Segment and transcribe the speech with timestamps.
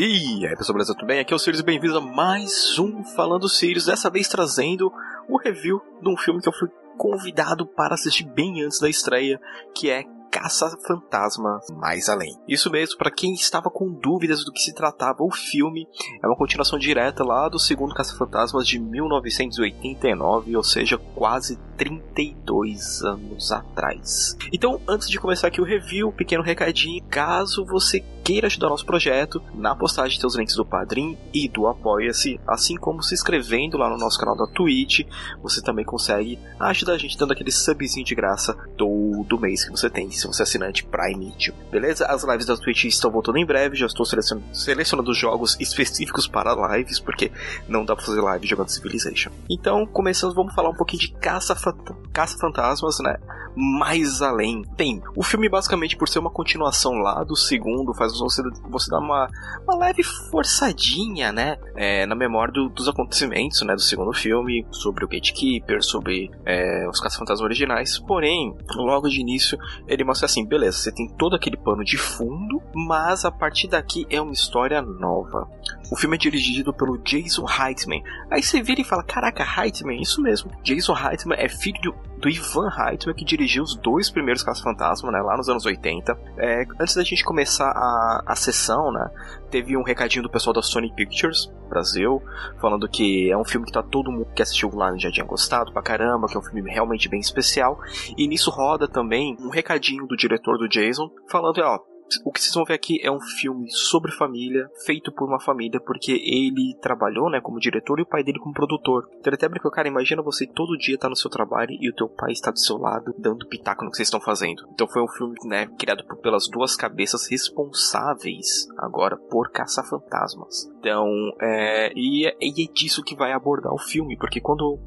[0.00, 0.94] E aí pessoal, beleza?
[0.94, 1.18] Tudo bem?
[1.18, 4.92] Aqui é o Sirius e bem-vindos a mais um Falando Sirius, dessa vez trazendo
[5.28, 9.40] o review de um filme que eu fui convidado para assistir bem antes da estreia,
[9.74, 10.04] que é
[10.38, 12.38] Caça-Fantasma Mais Além.
[12.46, 15.88] Isso mesmo, para quem estava com dúvidas do que se tratava o filme,
[16.22, 23.50] é uma continuação direta lá do segundo Caça-Fantasmas de 1989, ou seja, quase 32 anos
[23.50, 24.36] atrás.
[24.52, 29.42] Então, antes de começar aqui o review, pequeno recadinho, caso você queira ajudar nosso projeto,
[29.54, 33.88] na postagem tem os links do Padrim e do Apoia-se, assim como se inscrevendo lá
[33.88, 35.00] no nosso canal da Twitch,
[35.42, 39.88] você também consegue ajudar a gente dando aquele subzinho de graça todo mês que você
[39.88, 41.54] tem, se você é assinante Prime Video.
[41.70, 42.06] Beleza?
[42.06, 47.00] As lives da Twitch estão voltando em breve, já estou selecionando, jogos específicos para lives,
[47.00, 47.30] porque
[47.68, 49.30] não dá pra fazer live jogando Civilization.
[49.48, 53.16] Então, começando, vamos falar um pouquinho de Caça-Fantasmas, né?
[53.56, 54.62] Mais além.
[54.76, 59.00] Tem, o filme basicamente, por ser uma continuação lá do segundo, faz você, você dar
[59.00, 59.28] uma,
[59.64, 61.56] uma leve forçadinha, né?
[61.74, 63.74] É, na memória do, dos acontecimentos, né?
[63.74, 67.98] Do segundo filme, sobre o Gatekeeper, sobre é, os Caça-Fantasmas originais.
[67.98, 72.60] Porém, logo de início, ele mostra assim, beleza, você tem todo aquele pano de fundo,
[72.74, 75.48] mas a partir daqui é uma história nova.
[75.90, 78.02] O filme é dirigido pelo Jason Reitman.
[78.30, 80.50] Aí você vira e fala, caraca, Reitman, isso mesmo.
[80.62, 85.20] Jason Reitman é filho do, do Ivan Reitman, que dirigiu os dois primeiros Caça-Fantasma, né,
[85.20, 86.18] lá nos anos 80.
[86.38, 89.10] É, antes da gente começar a, a sessão, né,
[89.50, 92.22] teve um recadinho do pessoal da Sony Pictures Brasil,
[92.60, 95.72] falando que é um filme que tá todo mundo que assistiu lá já tinha gostado
[95.72, 97.78] pra caramba, que é um filme realmente bem especial.
[98.16, 101.78] E nisso roda também um recadinho do diretor do Jason, falando, ó,
[102.24, 105.80] o que vocês vão ver aqui é um filme sobre família, feito por uma família,
[105.80, 109.08] porque ele trabalhou, né, como diretor e o pai dele como produtor.
[109.10, 111.94] Então ele até brincou, cara, imagina você todo dia tá no seu trabalho e o
[111.94, 114.66] teu pai está do seu lado, dando pitaco no que vocês estão fazendo.
[114.72, 120.70] Então foi um filme, né, criado por, pelas duas cabeças responsáveis agora por caça-fantasmas.
[120.78, 121.08] Então,
[121.40, 124.78] é, e, é, e é disso que vai abordar o filme, porque quando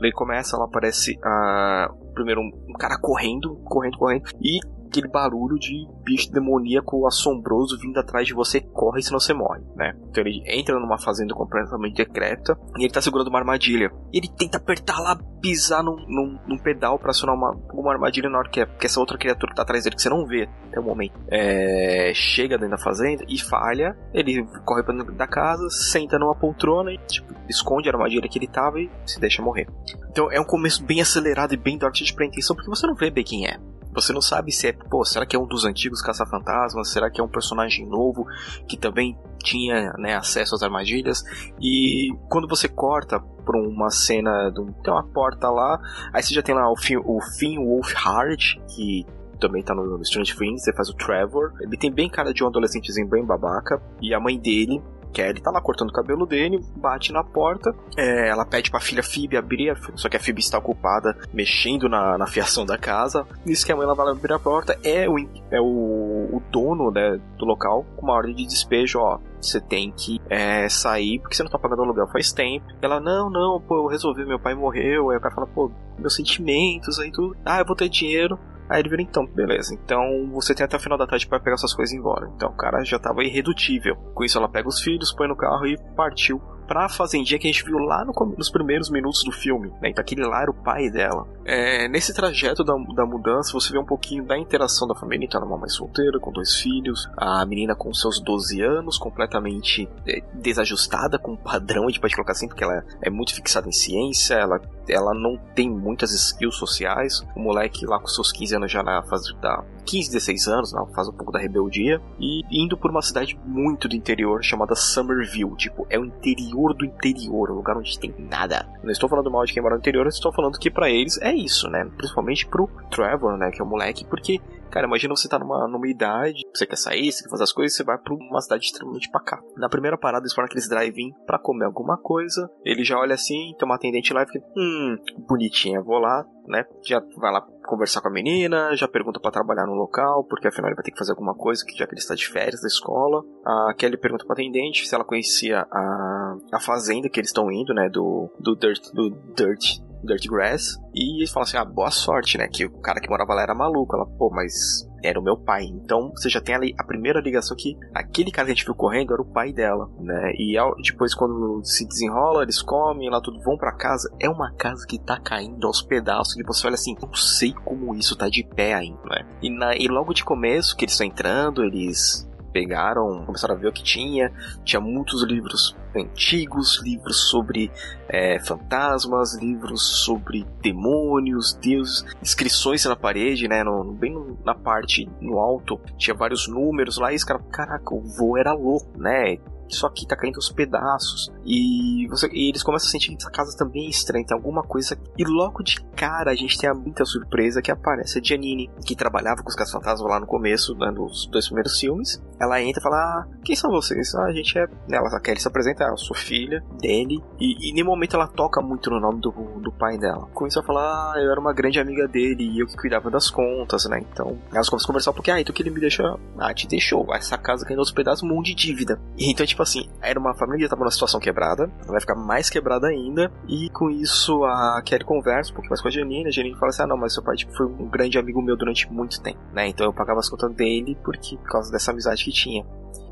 [0.00, 5.58] ele começa, lá aparece uh, primeiro um, um, cara correndo, correndo, correndo, e aquele barulho
[5.58, 9.94] de bicho demoníaco assombroso vindo atrás de você, corre senão você morre, né?
[10.10, 13.90] Então ele entra numa fazenda completamente decrépita e ele tá segurando uma armadilha.
[14.12, 18.28] E ele tenta apertar lá, pisar num, num, num pedal pra acionar uma, uma armadilha
[18.28, 20.26] na hora que, é, que essa outra criatura que tá atrás dele, que você não
[20.26, 23.96] vê até o momento, é, chega dentro da fazenda e falha.
[24.12, 28.38] Ele corre pra dentro da casa, senta numa poltrona e tipo, esconde a armadilha que
[28.38, 29.66] ele tava e se deixa morrer.
[30.10, 33.10] Então é um começo bem acelerado e bem dark de pretensão, porque você não vê
[33.10, 33.58] bem quem é.
[33.92, 36.90] Você não sabe se é, pô, será que é um dos antigos caça-fantasmas?
[36.90, 38.26] Será que é um personagem novo
[38.68, 41.22] que também tinha né, acesso às armadilhas?
[41.60, 45.80] E quando você corta por uma cena, de um, tem uma porta lá,
[46.12, 49.06] aí você já tem lá o Finn, o Finn Wolfhard, que
[49.38, 51.52] também tá no Strange Things, você faz o Trevor.
[51.60, 53.80] Ele tem bem cara de um adolescentezinho bem babaca.
[54.02, 58.28] E a mãe dele, Kelly tá lá cortando o cabelo dele, bate na porta, é,
[58.28, 62.26] ela pede pra filha Phoebe abrir, só que a Phoebe está ocupada mexendo na, na
[62.26, 63.26] fiação da casa.
[63.44, 65.18] Nisso que a mãe ela vai abrir a porta, é o,
[65.50, 69.18] é o, o dono né, do local com uma ordem de despejo, ó.
[69.40, 72.66] Você tem que é, sair porque você não tá pagando aluguel faz tempo.
[72.82, 75.10] Ela, não, não, pô, eu resolvi, meu pai morreu.
[75.10, 77.36] Aí o cara fala, pô, meus sentimentos aí tudo.
[77.44, 78.38] Ah, eu vou ter dinheiro.
[78.68, 79.74] Aí ele vira, então, beleza.
[79.74, 82.30] Então você tem até o final da tarde para pegar suas coisas e ir embora.
[82.36, 83.96] Então o cara já tava irredutível.
[84.14, 87.50] Com isso ela pega os filhos, põe no carro e partiu pra fazendinha que a
[87.50, 89.70] gente viu lá no, nos primeiros minutos do filme.
[89.80, 89.88] Né?
[89.88, 91.26] Então aquele lá era o pai dela.
[91.44, 95.24] É, nesse trajeto da, da mudança, você vê um pouquinho da interação da família.
[95.24, 97.08] Então é uma mãe solteira, com dois filhos.
[97.16, 102.14] A menina com seus 12 anos, completamente é, desajustada com o padrão, a gente pode
[102.14, 106.56] colocar assim, porque ela é muito fixada em ciência, ela, ela não tem muitas skills
[106.56, 107.24] sociais.
[107.34, 110.86] O moleque lá com seus 15 anos já na fase da 15, 16 anos, não,
[110.88, 112.00] faz um pouco da rebeldia.
[112.20, 115.56] E indo por uma cidade muito do interior chamada Somerville.
[115.56, 118.68] Tipo, é o interior do interior, um lugar onde tem nada.
[118.82, 121.34] Não estou falando mal de quem mora no interior, estou falando que para eles é
[121.34, 121.88] isso, né?
[121.96, 124.40] Principalmente pro Trevor, né, que é o moleque, porque
[124.70, 127.76] Cara, imagina você tá numa, numa idade, você quer sair, você quer fazer as coisas,
[127.76, 129.44] você vai pra uma cidade extremamente pacata.
[129.56, 132.50] Na primeira parada, eles foram naqueles drive-in pra comer alguma coisa.
[132.64, 134.96] Ele já olha assim, tem uma atendente lá e fica, hum,
[135.28, 136.64] bonitinha, vou lá, né?
[136.84, 140.68] Já vai lá conversar com a menina, já pergunta para trabalhar no local, porque afinal
[140.68, 143.22] ele vai ter que fazer alguma coisa, já que ele está de férias da escola.
[143.44, 147.74] A Kelly pergunta pra atendente se ela conhecia a, a fazenda que eles estão indo,
[147.74, 150.78] né, do, do Dirt, do Dirt Dirty Grass.
[150.94, 152.48] E eles falam assim: ah, boa sorte, né?
[152.48, 153.94] Que o cara que morava lá era maluco.
[153.96, 155.64] Ela, pô, mas era o meu pai.
[155.64, 158.74] Então você já tem ali a primeira ligação que aquele cara que a gente viu
[158.74, 160.32] correndo era o pai dela, né?
[160.38, 164.10] E depois, quando se desenrola, eles comem lá tudo, vão para casa.
[164.20, 166.36] É uma casa que tá caindo aos pedaços.
[166.36, 169.26] E você olha assim: não sei como isso tá de pé ainda, né?
[169.42, 173.68] E, na, e logo de começo, que eles estão entrando, eles pegaram, começaram a ver
[173.68, 174.32] o que tinha.
[174.64, 177.70] Tinha muitos livros antigos, livros sobre
[178.08, 183.64] é, fantasmas, livros sobre demônios, deuses, inscrições na parede, né?
[183.64, 187.94] No, bem no, na parte no alto, tinha vários números lá e os caras, caraca,
[187.94, 189.38] o voo era louco, né?
[189.68, 191.32] Isso aqui tá caindo aos pedaços.
[191.44, 194.62] E, você, e eles começam a sentir que essa casa também é estranha, tem alguma
[194.62, 194.98] coisa.
[195.16, 198.96] E logo de cara a gente tem a muita surpresa que aparece a Giannini, que
[198.96, 202.22] trabalhava com os caça-fantasmas lá no começo, né, nos dois primeiros filmes.
[202.40, 204.14] Ela entra e fala: ah, Quem são vocês?
[204.14, 204.66] Ah, a gente é.
[204.90, 207.20] Ela quer se apresenta, ah, eu sou filha dele.
[207.40, 209.30] E, e nenhum momento ela toca muito no nome do,
[209.60, 210.28] do pai dela.
[210.32, 213.30] Começou a falar: Ah, eu era uma grande amiga dele e eu que cuidava das
[213.30, 214.00] contas, né?
[214.12, 216.18] Então elas começam a conversar porque, ah, então que ele me deixou.
[216.38, 217.12] Ah, te deixou.
[217.14, 219.00] Essa casa caindo aos pedaços, um monte de dívida.
[219.16, 222.14] E então, tipo assim, era uma família que tava numa situação quebrada, ela vai ficar
[222.14, 226.28] mais quebrada ainda, e com isso a Kelly conversa um pouco mais com a Janine,
[226.28, 228.56] a Janine fala assim, ah não, mas seu pai tipo, foi um grande amigo meu
[228.56, 232.24] durante muito tempo, né, então eu pagava as contas dele porque, por causa dessa amizade
[232.24, 232.64] que tinha.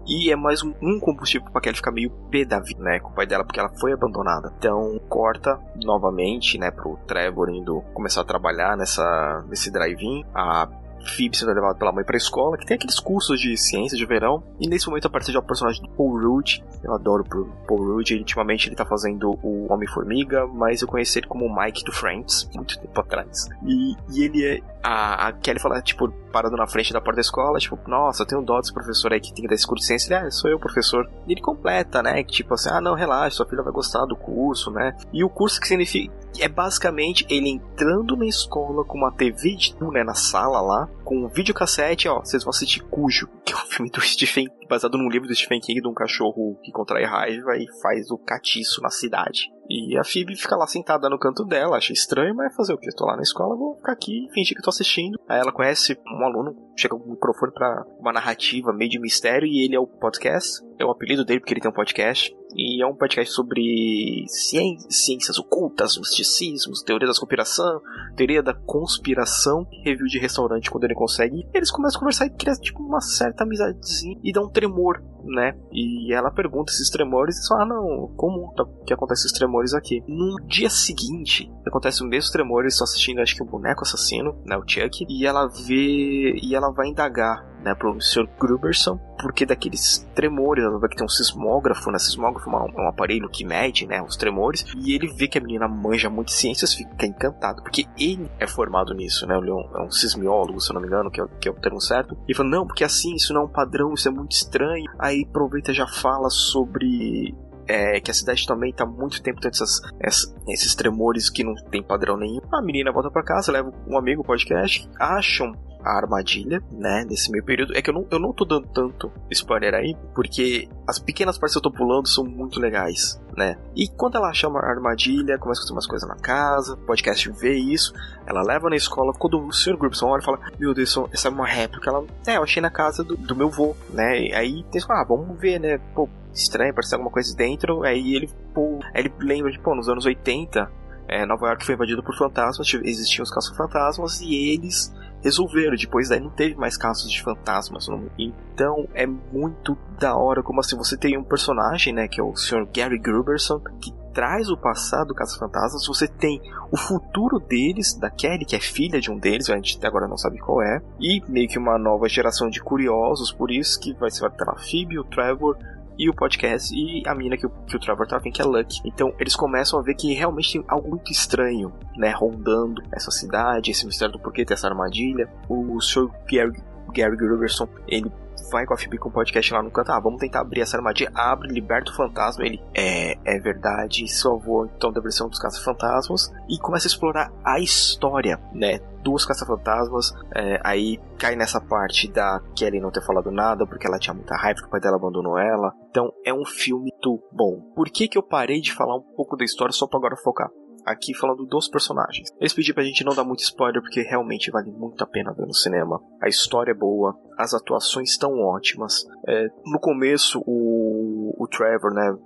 [0.08, 3.00] E é mais um, combustível pra Kelly ficar meio pé da vida, né?
[3.00, 4.54] Com o pai dela, porque ela foi abandonada.
[4.56, 6.70] Então, corta novamente, né?
[6.70, 10.24] Pro Trevor indo começar a trabalhar nessa, nesse drive-in.
[10.32, 10.68] A
[11.10, 14.42] Phoebe sendo levada pela mãe pra escola, que tem aqueles cursos de ciência de verão.
[14.60, 16.62] E nesse momento aparece já o personagem do Paul Rudd.
[16.82, 18.10] Eu adoro o Paul Rudd.
[18.10, 21.92] Ele, ultimamente ele tá fazendo o Homem-Formiga, mas eu conheci ele como o Mike do
[21.92, 23.48] Friends, muito tempo atrás.
[23.64, 24.60] E, e ele é.
[24.82, 28.26] A, a Kelly fala, tipo, parado na frente da porta da escola, tipo, nossa, eu
[28.26, 30.14] tenho dó desse professor aí que tem que dar esse curso de ciência.
[30.14, 31.10] Ele, ah, sou eu, professor.
[31.26, 32.22] E ele completa, né?
[32.22, 34.96] Tipo assim, ah, não, relaxa, sua filha vai gostar do curso, né?
[35.12, 36.14] E o curso que significa.
[36.40, 41.24] É basicamente ele entrando na escola com uma TV de, né, na sala lá, com
[41.24, 45.08] um videocassete, ó, vocês vão assistir Cujo, que é um filme do Stephen, baseado num
[45.08, 48.90] livro do Stephen King de um cachorro que contrai raiva e faz o catiço na
[48.90, 49.50] cidade.
[49.68, 52.90] E a Phoebe fica lá sentada no canto dela, acha estranho, mas fazer o que?
[52.94, 55.18] Tô lá na escola, vou ficar aqui fingir que tô assistindo.
[55.28, 59.46] Aí ela conhece um aluno, chega com um microfone para uma narrativa meio de mistério
[59.46, 60.64] e ele é o podcast.
[60.78, 62.36] É o apelido dele porque ele tem um podcast.
[62.54, 67.80] E é um podcast sobre ciências ocultas, misticismos, teoria da conspiração,
[68.16, 71.46] teoria da conspiração, review de restaurante quando ele consegue.
[71.52, 75.54] Eles começam a conversar e criam tipo uma certa amizadezinha e dá um tremor, né?
[75.70, 79.74] E ela pergunta esses tremores e fala: Ah, não, como tá, que acontece esses tremores
[79.74, 80.02] aqui?
[80.08, 84.34] No dia seguinte, acontece o mesmo tremor, eles estão assistindo, acho que o boneco assassino,
[84.46, 84.56] né?
[84.56, 88.28] O Chuck, e ela vê e ela vai indagar né, pro Sr.
[88.38, 93.28] Gruberson, porque daqueles tremores, ela vai que tem um sismógrafo, né, sismógrafo é um, aparelho
[93.28, 97.04] que mede, né, os tremores, e ele vê que a menina manja muito ciências, fica
[97.04, 100.74] encantado, porque ele é formado nisso, né, ele é um, é um sismiólogo, se eu
[100.74, 103.14] não me engano, que é, que é o termo certo, e fala, não, porque assim,
[103.16, 107.34] isso não é um padrão, isso é muito estranho, aí aproveita já fala sobre
[107.66, 111.54] é, que a cidade também tá muito tempo tendo essas, essas, esses tremores que não
[111.68, 112.40] tem padrão nenhum.
[112.52, 115.52] A menina volta para casa, leva um amigo podcast, acham
[115.86, 117.76] a armadilha, né, nesse meio período.
[117.76, 121.54] É que eu não, eu não tô dando tanto spoiler aí, porque as pequenas partes
[121.54, 123.56] que eu tô pulando são muito legais, né.
[123.74, 127.30] E quando ela chama a armadilha, começa a fazer umas coisas na casa, o podcast
[127.30, 127.92] vê isso,
[128.26, 129.76] ela leva na escola, quando o Sr.
[129.76, 132.70] Grubson olha e fala, meu Deus, essa é uma réplica, ela, é, eu achei na
[132.70, 136.74] casa do, do meu vô, né, e aí tem ah, vamos ver, né, pô, estranho,
[136.74, 140.70] parece alguma coisa dentro, aí ele, pô, aí ele lembra de, pô, nos anos 80,
[141.08, 144.92] é, Nova York foi invadido por fantasmas, existiam os caça-fantasmas e eles
[145.22, 145.76] resolveram.
[145.76, 147.88] Depois daí não teve mais casos de fantasmas.
[147.88, 148.08] Não?
[148.18, 152.34] Então é muito da hora como assim você tem um personagem, né, que é o
[152.34, 152.66] Sr.
[152.72, 156.40] Gary Gruberson, que traz o passado do Caça-Fantasmas, você tem
[156.72, 160.08] o futuro deles, da Kelly, que é filha de um deles, a gente até agora
[160.08, 163.92] não sabe qual é, e meio que uma nova geração de curiosos, por isso que
[163.92, 165.58] vai ser a Phoebe, o Trevor,
[165.98, 168.80] e o podcast e a mina que o, que o Trevor tá que é Lucky.
[168.84, 173.70] Então eles começam a ver que realmente tem algo muito estranho, né, rondando essa cidade,
[173.70, 175.28] esse mistério do porquê ter essa armadilha.
[175.48, 176.10] O Sr.
[176.30, 176.62] Gary,
[176.92, 178.10] Gary Gruberson, ele
[178.50, 180.76] vai com a Phoebe com o podcast lá no canto, ah, vamos tentar abrir essa
[180.76, 186.32] armadilha, abre, liberta o fantasma, ele, é, é verdade, salvou então da versão dos caça-fantasmas,
[186.48, 192.40] e começa a explorar a história, né, duas caça-fantasmas, é, aí cai nessa parte da
[192.56, 195.38] Kelly não ter falado nada, porque ela tinha muita raiva que o pai dela abandonou
[195.38, 197.72] ela, então é um filme muito bom.
[197.76, 200.50] Por que que eu parei de falar um pouco da história só pra agora focar?
[200.86, 202.30] Aqui falando dos personagens.
[202.40, 205.46] Eles pediram pra gente não dar muito spoiler porque realmente vale muito a pena ver
[205.46, 206.00] no cinema.
[206.22, 209.04] A história é boa, as atuações estão ótimas.
[209.26, 212.16] É, no começo, o, o Trevor, né,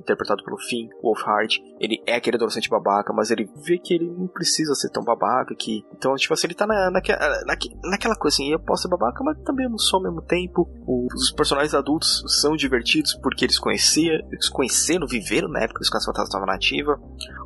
[0.00, 4.26] interpretado pelo Finn Wolfhard, ele é aquele adolescente babaca, mas ele vê que ele não
[4.26, 5.84] precisa ser tão babaca que.
[5.92, 7.12] Então, tipo assim, ele tá na, naque,
[7.46, 10.22] naque, naquela coisa assim, eu posso ser babaca, mas também eu não sou ao mesmo
[10.22, 10.68] tempo.
[10.86, 15.90] Os personagens adultos são divertidos porque eles conheciam, eles conheceram, viveram na época que os
[15.90, 17.00] Caça-Fantasmas estavam na ativa.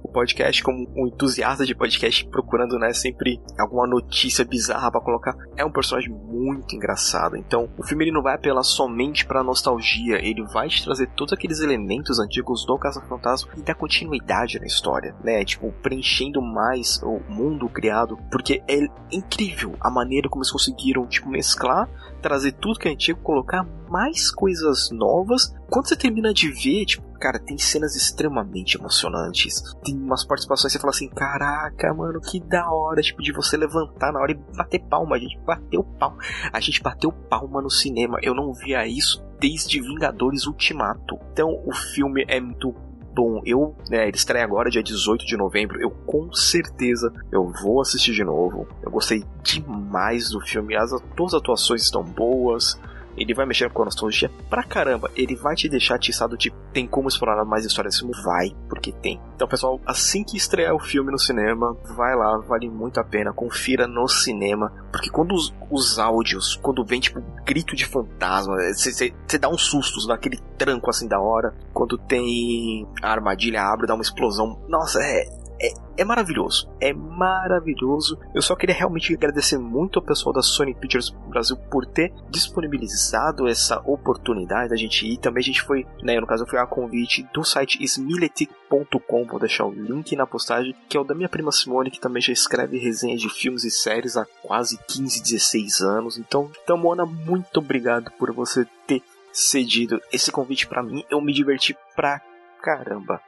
[0.08, 5.36] O podcast, como um entusiasta de podcast procurando, né, sempre alguma notícia bizarra para colocar,
[5.54, 7.36] é um personagem muito engraçado.
[7.36, 11.34] Então, o filme ele não vai apelar somente pra nostalgia, ele vai te trazer todos
[11.34, 15.44] aqueles elementos antigos do Caça-Fantasma e dar continuidade na história, né?
[15.44, 21.28] Tipo, preenchendo mais o mundo criado, porque é incrível a maneira como eles conseguiram, tipo,
[21.28, 21.86] mesclar,
[22.22, 25.54] trazer tudo que é antigo, colocar mais coisas novas.
[25.70, 29.62] Quando você termina de ver, tipo, cara, tem cenas extremamente emocionantes.
[29.84, 33.56] Tem umas participações que você fala assim, caraca, mano, que da hora, tipo, de você
[33.56, 35.16] levantar na hora e bater palma.
[35.16, 36.18] A gente bateu palma.
[36.52, 38.18] A gente bateu palma no cinema.
[38.22, 41.18] Eu não via isso desde Vingadores Ultimato.
[41.32, 42.74] Então, o filme é muito
[43.14, 43.42] bom.
[43.44, 45.80] Eu, né, ele estreia agora, dia 18 de novembro.
[45.80, 48.68] Eu com certeza eu vou assistir de novo.
[48.82, 50.76] Eu gostei demais do filme.
[50.76, 52.80] As, todas as atuações estão boas.
[53.18, 55.10] Ele vai mexer com a nostalgia pra caramba.
[55.16, 58.22] Ele vai te deixar atiçado, tipo, tem como explorar mais histórias desse filme?
[58.24, 59.20] Vai, porque tem.
[59.34, 63.32] Então, pessoal, assim que estrear o filme no cinema, vai lá, vale muito a pena.
[63.32, 64.72] Confira no cinema.
[64.92, 70.06] Porque quando os, os áudios, quando vem, tipo, grito de fantasma, você dá uns sustos
[70.06, 71.54] naquele tranco assim da hora.
[71.72, 74.60] Quando tem a armadilha abre, dá uma explosão.
[74.68, 75.24] Nossa, é,
[75.60, 76.70] é, é, maravilhoso.
[76.80, 78.18] É maravilhoso.
[78.34, 83.48] Eu só queria realmente agradecer muito ao pessoal da Sony Pictures Brasil por ter disponibilizado
[83.48, 85.18] essa oportunidade da gente ir.
[85.18, 89.66] Também a gente foi, né, no caso foi a convite do site smiletic.com, vou deixar
[89.66, 92.78] o link na postagem, que é o da minha prima Simone, que também já escreve
[92.78, 96.18] resenhas de filmes e séries há quase 15, 16 anos.
[96.18, 101.04] Então, então Mona, muito obrigado por você ter cedido esse convite para mim.
[101.10, 102.20] Eu me diverti pra
[102.62, 103.20] caramba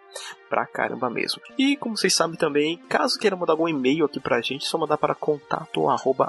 [0.48, 1.40] pra caramba mesmo.
[1.56, 4.76] E como vocês sabem também, caso queira mandar algum e-mail aqui pra gente, é só
[4.76, 6.26] mandar para contato arroba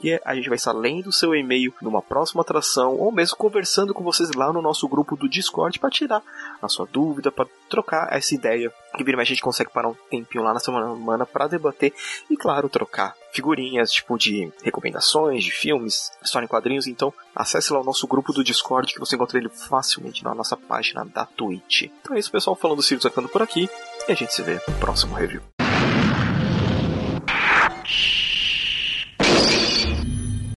[0.00, 3.92] e a gente vai estar lendo o seu e-mail numa próxima atração ou mesmo conversando
[3.92, 6.22] com vocês lá no nosso grupo do Discord para tirar
[6.62, 8.72] a sua dúvida, para trocar essa ideia.
[8.96, 11.92] Que vira mais a gente consegue parar um tempinho lá na semana para debater
[12.30, 16.86] e, claro, trocar figurinhas, tipo de recomendações de filmes, história em quadrinhos.
[16.86, 20.56] Então, acesse lá o nosso grupo do Discord que você encontra ele facilmente na nossa
[20.56, 21.57] página da Twitch.
[22.00, 22.56] Então é isso, pessoal.
[22.56, 23.68] Falando do Sirius ficando por aqui.
[24.08, 25.42] E a gente se vê no próximo review.